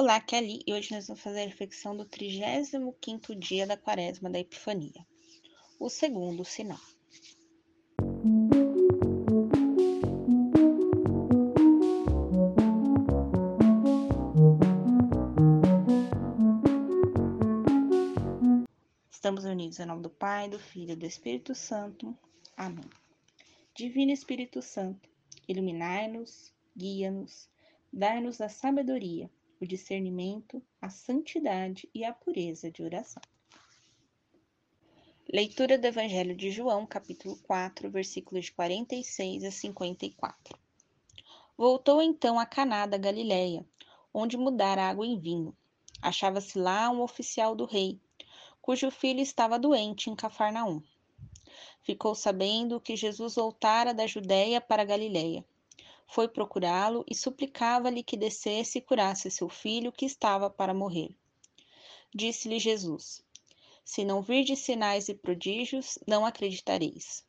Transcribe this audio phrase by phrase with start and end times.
[0.00, 4.38] Olá, Ali e hoje nós vamos fazer a reflexão do 35º dia da quaresma da
[4.38, 5.04] Epifania.
[5.76, 6.78] O segundo sinal.
[19.10, 22.16] Estamos unidos em nome do Pai, do Filho e do Espírito Santo.
[22.56, 22.88] Amém.
[23.74, 25.10] Divino Espírito Santo,
[25.48, 27.50] iluminai-nos, guia-nos,
[27.92, 29.28] dai-nos a sabedoria
[29.60, 33.22] o discernimento, a santidade e a pureza de oração.
[35.30, 40.58] Leitura do Evangelho de João, capítulo 4, versículos de 46 a 54.
[41.56, 43.66] Voltou então a Caná da Galileia,
[44.14, 45.54] onde mudara água em vinho.
[46.00, 48.00] Achava-se lá um oficial do rei,
[48.62, 50.82] cujo filho estava doente em Cafarnaum.
[51.82, 55.44] Ficou sabendo que Jesus voltara da Judéia para a Galileia
[56.08, 61.14] foi procurá-lo e suplicava-lhe que descesse e curasse seu filho que estava para morrer.
[62.14, 63.22] Disse-lhe Jesus:
[63.84, 67.24] Se não virdes sinais e prodígios, não acreditareis.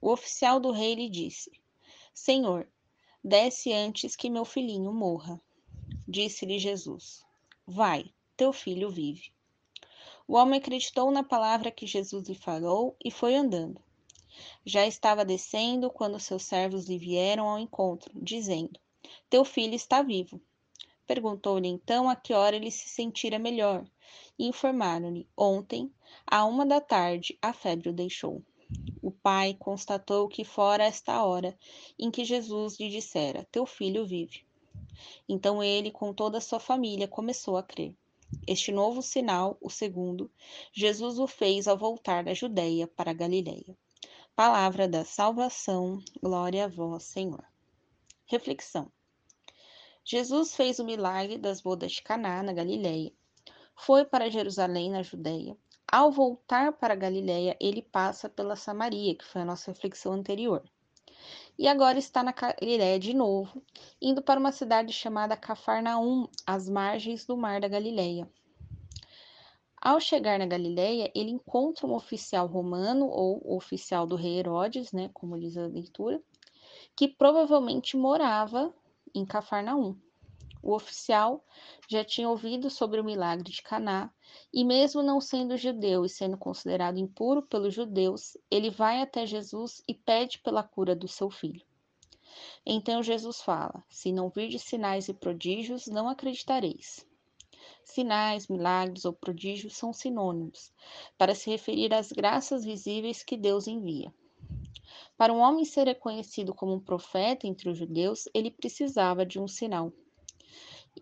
[0.00, 1.50] O oficial do rei lhe disse:
[2.12, 2.68] Senhor,
[3.24, 5.40] desce antes que meu filhinho morra.
[6.06, 7.24] Disse-lhe Jesus:
[7.66, 9.32] Vai, teu filho vive.
[10.28, 13.82] O homem acreditou na palavra que Jesus lhe falou e foi andando.
[14.64, 18.78] Já estava descendo quando seus servos lhe vieram ao encontro, dizendo:
[19.28, 20.40] Teu filho está vivo.
[21.06, 23.84] Perguntou-lhe então a que hora ele se sentira melhor,
[24.38, 25.92] informaram-lhe: Ontem,
[26.26, 28.42] à uma da tarde, a febre o deixou.
[29.02, 31.58] O pai constatou que fora esta hora
[31.98, 34.44] em que Jesus lhe dissera: Teu filho vive.
[35.28, 37.94] Então ele, com toda a sua família, começou a crer.
[38.46, 40.30] Este novo sinal, o segundo,
[40.72, 43.76] Jesus o fez ao voltar da Judéia para a Galiléia.
[44.42, 47.44] Palavra da salvação, glória a vós, Senhor.
[48.24, 48.90] Reflexão.
[50.02, 53.12] Jesus fez o milagre das bodas de Caná na Galileia.
[53.76, 55.54] Foi para Jerusalém, na Judéia.
[55.86, 60.64] Ao voltar para Galileia, ele passa pela Samaria, que foi a nossa reflexão anterior.
[61.58, 63.62] E agora está na Galileia de novo,
[64.00, 68.26] indo para uma cidade chamada Cafarnaum, às margens do mar da Galileia.
[69.82, 75.08] Ao chegar na Galileia, ele encontra um oficial romano ou oficial do rei Herodes, né,
[75.14, 76.22] como diz a leitura,
[76.94, 78.74] que provavelmente morava
[79.14, 79.96] em Cafarnaum.
[80.62, 81.42] O oficial
[81.88, 84.12] já tinha ouvido sobre o milagre de Caná,
[84.52, 89.82] e mesmo não sendo judeu e sendo considerado impuro pelos judeus, ele vai até Jesus
[89.88, 91.64] e pede pela cura do seu filho.
[92.66, 97.08] Então Jesus fala: Se não virdes sinais e prodígios, não acreditareis.
[97.84, 100.72] Sinais, milagres ou prodígios são sinônimos
[101.18, 104.12] para se referir às graças visíveis que Deus envia.
[105.16, 109.46] Para um homem ser reconhecido como um profeta entre os judeus, ele precisava de um
[109.46, 109.92] sinal.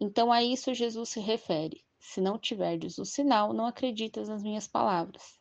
[0.00, 4.66] Então a isso Jesus se refere: Se não tiverdes o sinal, não acreditas nas minhas
[4.66, 5.38] palavras.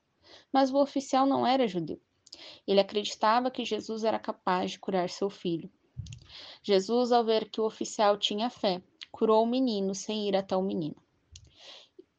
[0.52, 2.00] Mas o oficial não era judeu.
[2.68, 5.72] Ele acreditava que Jesus era capaz de curar seu filho.
[6.62, 8.82] Jesus, ao ver que o oficial tinha fé,
[9.12, 10.96] curou o menino sem ir até o menino.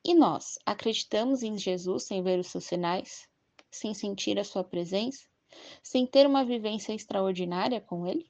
[0.09, 3.29] E nós acreditamos em Jesus sem ver os seus sinais,
[3.71, 5.29] sem sentir a sua presença,
[5.83, 8.27] sem ter uma vivência extraordinária com Ele?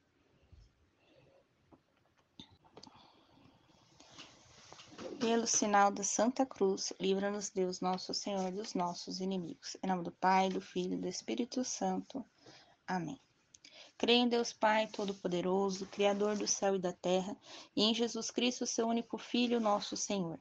[5.21, 9.77] Pelo sinal da Santa Cruz, livra-nos Deus Nosso Senhor dos nossos inimigos.
[9.81, 12.25] Em nome do Pai, do Filho e do Espírito Santo.
[12.89, 13.21] Amém.
[13.97, 17.37] Creio em Deus Pai Todo-Poderoso, Criador do céu e da terra,
[17.77, 20.41] e em Jesus Cristo, seu único Filho, nosso Senhor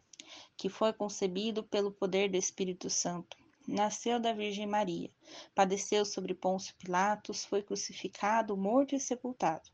[0.56, 3.38] que foi concebido pelo poder do Espírito Santo.
[3.68, 5.12] Nasceu da Virgem Maria,
[5.54, 9.70] padeceu sobre Pôncio Pilatos, foi crucificado, morto e sepultado.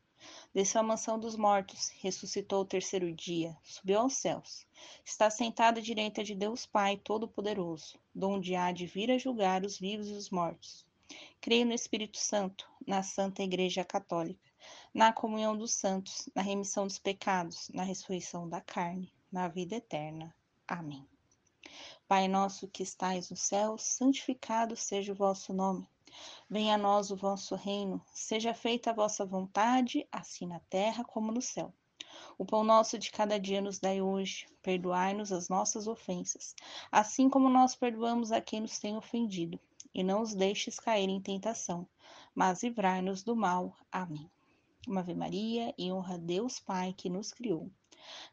[0.52, 4.66] Desceu à mansão dos mortos, ressuscitou o terceiro dia, subiu aos céus.
[5.04, 9.78] Está sentado à direita de Deus Pai Todo-Poderoso, donde há de vir a julgar os
[9.78, 10.86] vivos e os mortos.
[11.40, 14.50] Creio no Espírito Santo, na Santa Igreja Católica,
[14.94, 20.34] na comunhão dos santos, na remissão dos pecados, na ressurreição da carne, na vida eterna.
[20.66, 21.06] Amém.
[22.08, 25.88] Pai nosso que estais no céu, santificado seja o vosso nome.
[26.48, 31.32] Venha a nós o vosso reino, seja feita a vossa vontade, assim na terra como
[31.32, 31.72] no céu.
[32.38, 36.54] O pão nosso de cada dia nos dai hoje, perdoai-nos as nossas ofensas,
[36.90, 39.58] assim como nós perdoamos a quem nos tem ofendido,
[39.92, 41.86] e não os deixes cair em tentação,
[42.34, 43.76] mas livrai-nos do mal.
[43.90, 44.30] Amém.
[44.86, 47.70] Uma Ave Maria e honra a Deus Pai que nos criou.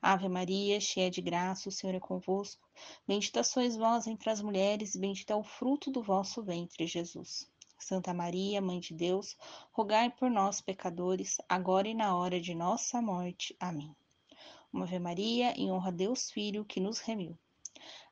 [0.01, 2.67] Ave Maria, cheia de graça, o Senhor é convosco.
[3.07, 7.49] Bendita sois vós entre as mulheres, e bendito é o fruto do vosso ventre, Jesus.
[7.77, 9.35] Santa Maria, Mãe de Deus,
[9.71, 13.55] rogai por nós, pecadores, agora e na hora de nossa morte.
[13.59, 13.95] Amém.
[14.71, 17.37] Uma Ave Maria em honra a Deus Filho que nos remiu.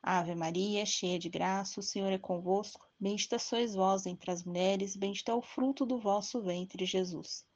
[0.02, 2.88] Ave Maria, cheia de graça, o Senhor é convosco.
[2.98, 7.46] Bendita sois vós entre as mulheres, bendito é o fruto do vosso ventre, Jesus.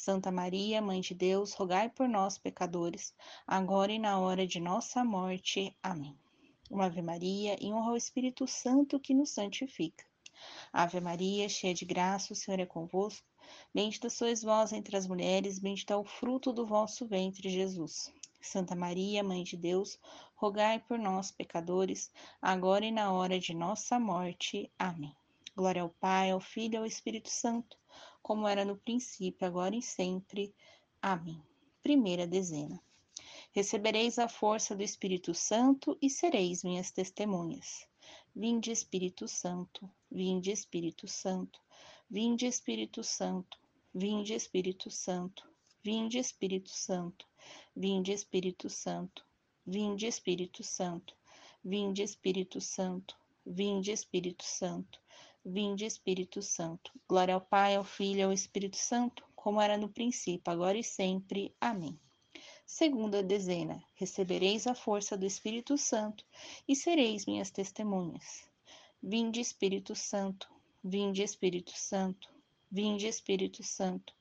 [0.00, 3.12] Santa Maria, Mãe de Deus, rogai por nós, pecadores,
[3.44, 5.76] agora e na hora de nossa morte.
[5.82, 6.16] Amém.
[6.70, 10.06] Uma Ave Maria em honra ao Espírito Santo que nos santifica.
[10.72, 13.26] Ave Maria, cheia de graça, o Senhor é convosco.
[13.74, 18.14] Bendita sois vós entre as mulheres, bendito é o fruto do vosso ventre, Jesus.
[18.40, 19.98] Santa Maria, Mãe de Deus,
[20.36, 22.08] rogai por nós, pecadores,
[22.40, 24.70] agora e na hora de nossa morte.
[24.78, 25.12] Amém.
[25.56, 27.76] Glória ao Pai, ao Filho e ao Espírito Santo,
[28.22, 30.54] como era no princípio, agora e sempre.
[31.00, 31.42] Amém.
[31.82, 32.80] Primeira dezena.
[33.52, 37.86] Recebereis a força do Espírito Santo e sereis minhas testemunhas.
[38.34, 41.58] Vinde, Espírito Santo, vinde, Espírito Santo,
[42.08, 45.46] vinde, Espírito Santo, vinde, Espírito Santo,
[45.82, 47.26] vinde, Espírito Santo,
[47.74, 49.24] vinde, Espírito Santo,
[49.66, 51.14] vinde, Espírito Santo,
[51.64, 55.00] vinde, Espírito Santo, vinde, Espírito Santo,
[55.44, 56.92] vinde, Espírito Santo.
[57.08, 60.84] Glória ao Pai, ao Filho e ao Espírito Santo, como era no princípio, agora e
[60.84, 61.54] sempre.
[61.60, 61.98] Amém.
[62.66, 66.22] Segunda dezena: recebereis a força do Espírito Santo
[66.68, 68.46] e sereis minhas testemunhas.
[69.02, 70.46] Vinde, Espírito Santo,
[70.84, 72.28] vinde, Espírito Santo,
[72.70, 74.12] vinde, Espírito Santo,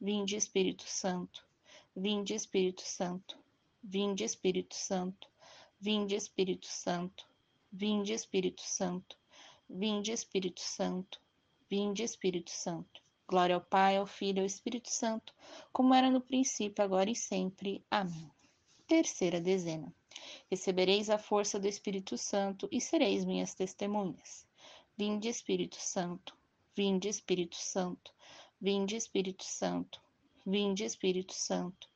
[0.00, 1.46] vinde, Espírito Santo,
[1.94, 3.38] vinde, Espírito Santo,
[3.84, 5.28] vinde, Espírito Santo,
[5.80, 7.24] vinde, Espírito Santo,
[7.70, 9.16] vinde, Espírito Santo,
[9.74, 11.18] Vinde, Espírito Santo,
[11.68, 13.00] vinde, Espírito Santo.
[13.26, 15.34] Glória ao Pai, ao Filho e ao Espírito Santo,
[15.72, 17.82] como era no princípio, agora e sempre.
[17.90, 18.30] Amém.
[18.86, 19.90] Terceira dezena.
[20.50, 24.46] Recebereis a força do Espírito Santo e sereis minhas testemunhas.
[24.94, 26.36] Vinde, Espírito Santo,
[26.76, 28.12] vinde, Espírito Santo,
[28.60, 30.02] vinde, Espírito Santo,
[30.44, 31.88] vinde, Espírito Santo,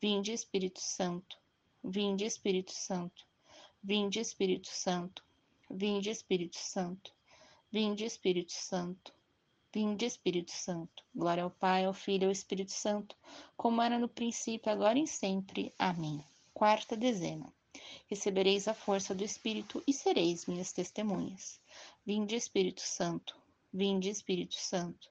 [0.00, 1.36] vinde, Espírito Santo,
[1.84, 3.26] vinde, Espírito Santo,
[3.82, 5.22] vinde, Espírito Santo,
[5.70, 7.17] vinde, Espírito Santo.
[7.70, 9.12] Vinde, Espírito Santo.
[9.70, 11.04] Vinde, Espírito Santo.
[11.14, 13.14] Glória ao Pai, ao Filho e ao Espírito Santo,
[13.58, 15.74] como era no princípio, agora e sempre.
[15.78, 16.24] Amém.
[16.54, 17.52] Quarta dezena.
[18.06, 21.60] Recebereis a força do Espírito e sereis minhas testemunhas.
[22.06, 23.36] Vinde, Espírito Santo.
[23.70, 25.10] Vinde, Espírito Santo.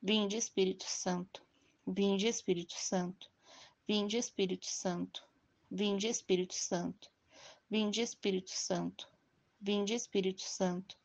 [0.00, 1.42] Vinde, Espírito Santo.
[1.86, 3.20] Vinde, Espírito Santo.
[3.86, 5.22] Vinde, Espírito Santo.
[5.70, 7.10] Vinde, Espírito Santo.
[7.70, 9.06] Vinde, Espírito Santo.
[9.60, 10.96] Vinde, Espírito Santo.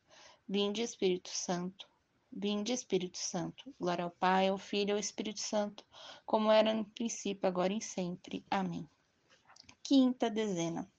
[0.46, 1.88] Vinde, Espírito Santo.
[2.30, 3.74] Vinde, Espírito Santo.
[3.80, 5.84] Glória ao Pai, ao Filho e ao Espírito Santo,
[6.26, 8.44] como era no princípio, agora e sempre.
[8.50, 8.88] Amém.
[9.82, 10.90] Quinta dezena.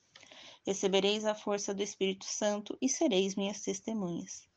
[0.65, 4.47] Recebereis a força do Espírito Santo e sereis minhas testemunhas.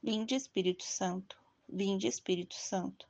[0.00, 1.36] Vinde, Espírito Santo.
[1.68, 3.08] Vinde, Espírito Santo.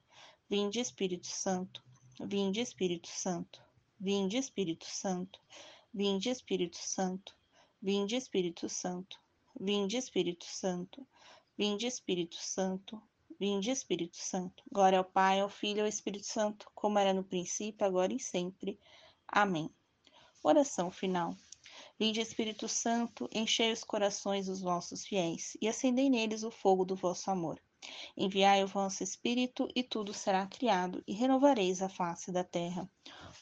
[0.49, 1.83] Vinde, Espírito Santo.
[2.19, 3.61] Vinde, Espírito Santo.
[4.01, 5.39] Vinde, Espírito Santo.
[5.93, 7.37] Vinde, Espírito Santo.
[7.83, 9.26] Vinde, Espírito Santo.
[9.59, 11.07] Vinde, Espírito Santo.
[11.57, 13.03] Vinde, Espírito Santo.
[13.41, 14.63] Vinde, Espírito Santo.
[14.71, 18.21] Glória ao Pai, ao Filho e ao Espírito Santo, como era no princípio, agora e
[18.21, 18.79] sempre.
[19.27, 19.71] Amém.
[20.43, 21.35] Oração final.
[21.99, 26.95] Vinde, Espírito Santo, enchei os corações dos vossos fiéis e acendei neles o fogo do
[26.95, 27.59] vosso amor.
[28.17, 32.91] Enviai o vosso Espírito e tudo será criado e renovareis a face da terra.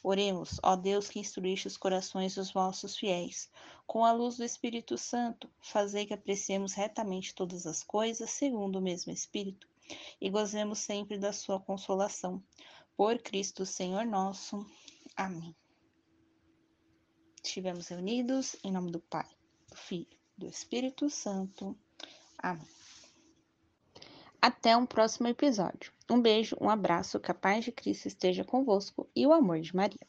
[0.03, 3.49] Oremos, ó Deus que instruíste os corações dos vossos fiéis.
[3.87, 8.81] Com a luz do Espírito Santo, fazei que apreciemos retamente todas as coisas segundo o
[8.81, 9.67] mesmo Espírito
[10.19, 12.43] e gozemos sempre da sua consolação.
[12.95, 14.65] Por Cristo Senhor nosso.
[15.15, 15.55] Amém.
[17.43, 19.29] Estivemos reunidos em nome do Pai,
[19.69, 21.77] do Filho, do Espírito Santo.
[22.37, 22.67] Amém.
[24.47, 25.91] Até um próximo episódio.
[26.07, 29.75] Um beijo, um abraço, que a paz de Cristo esteja convosco e o amor de
[29.75, 30.07] Maria.